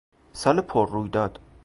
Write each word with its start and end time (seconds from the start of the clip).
سال 0.33 0.61
پر 0.61 0.85
رویداد 0.89 1.39